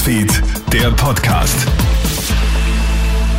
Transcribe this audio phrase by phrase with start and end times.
[0.00, 1.66] Newsfeed, der Podcast.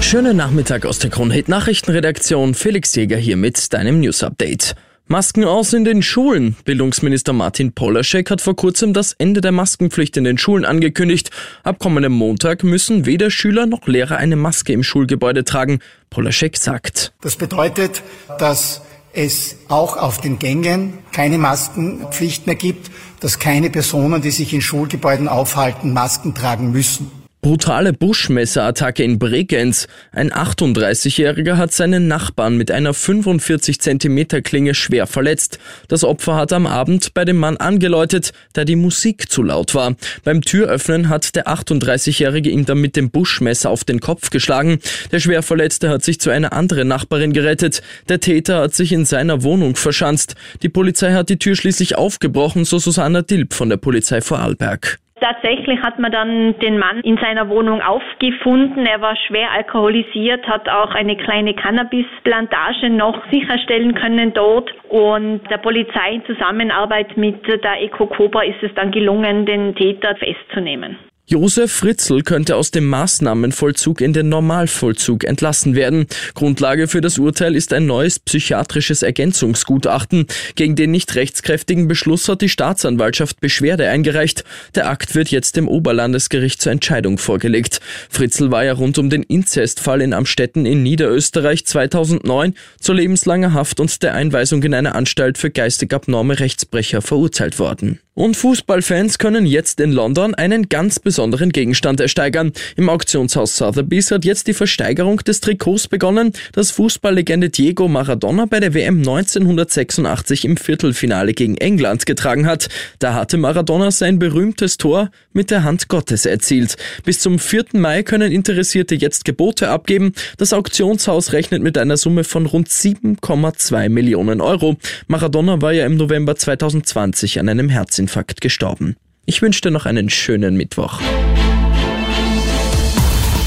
[0.00, 2.54] Schönen Nachmittag aus der Kronhit Nachrichtenredaktion.
[2.54, 4.74] Felix Jäger hier mit deinem News Update.
[5.06, 6.56] Masken aus in den Schulen.
[6.64, 11.30] Bildungsminister Martin Polaschek hat vor kurzem das Ende der Maskenpflicht in den Schulen angekündigt.
[11.62, 15.80] Ab kommendem Montag müssen weder Schüler noch Lehrer eine Maske im Schulgebäude tragen.
[16.08, 17.12] Polaschek sagt.
[17.20, 18.02] Das bedeutet,
[18.38, 18.80] dass
[19.12, 24.60] es auch auf den Gängen keine Maskenpflicht mehr gibt, dass keine Personen, die sich in
[24.60, 27.25] Schulgebäuden aufhalten, Masken tragen müssen.
[27.46, 29.86] Brutale Buschmesserattacke in Bregenz.
[30.10, 35.60] Ein 38-Jähriger hat seinen Nachbarn mit einer 45 cm Klinge schwer verletzt.
[35.86, 39.94] Das Opfer hat am Abend bei dem Mann angeläutet, da die Musik zu laut war.
[40.24, 44.80] Beim Türöffnen hat der 38-Jährige ihm dann mit dem Buschmesser auf den Kopf geschlagen.
[45.12, 47.80] Der Schwerverletzte hat sich zu einer anderen Nachbarin gerettet.
[48.08, 50.34] Der Täter hat sich in seiner Wohnung verschanzt.
[50.64, 54.98] Die Polizei hat die Tür schließlich aufgebrochen, so Susanna Dilp von der Polizei Vorarlberg.
[55.18, 58.84] Tatsächlich hat man dann den Mann in seiner Wohnung aufgefunden.
[58.84, 64.70] Er war schwer alkoholisiert, hat auch eine kleine Cannabisplantage noch sicherstellen können dort.
[64.90, 70.16] Und der Polizei in Zusammenarbeit mit der Eco Cobra ist es dann gelungen, den Täter
[70.16, 70.98] festzunehmen.
[71.28, 76.06] Josef Fritzl könnte aus dem Maßnahmenvollzug in den Normalvollzug entlassen werden.
[76.34, 80.28] Grundlage für das Urteil ist ein neues psychiatrisches Ergänzungsgutachten.
[80.54, 84.44] Gegen den nicht rechtskräftigen Beschluss hat die Staatsanwaltschaft Beschwerde eingereicht.
[84.76, 87.80] Der Akt wird jetzt dem Oberlandesgericht zur Entscheidung vorgelegt.
[88.08, 93.80] Fritzl war ja rund um den Inzestfall in Amstetten in Niederösterreich 2009 zu lebenslanger Haft
[93.80, 97.98] und der Einweisung in eine Anstalt für geistig abnorme Rechtsbrecher verurteilt worden.
[98.18, 102.52] Und Fußballfans können jetzt in London einen ganz besonderen Gegenstand ersteigern.
[102.74, 108.58] Im Auktionshaus Sotheby's hat jetzt die Versteigerung des Trikots begonnen, das Fußballlegende Diego Maradona bei
[108.58, 112.70] der WM 1986 im Viertelfinale gegen England getragen hat.
[113.00, 116.76] Da hatte Maradona sein berühmtes Tor mit der Hand Gottes erzielt.
[117.04, 117.66] Bis zum 4.
[117.74, 120.14] Mai können Interessierte jetzt Gebote abgeben.
[120.38, 124.78] Das Auktionshaus rechnet mit einer Summe von rund 7,2 Millionen Euro.
[125.06, 128.96] Maradona war ja im November 2020 an einem Herzinfarkt Herzinfarkt gestorben.
[129.24, 131.00] Ich wünsche dir noch einen schönen Mittwoch.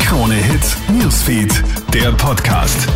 [0.04, 2.88] Krone Hits, Newsfeed, der Podcast.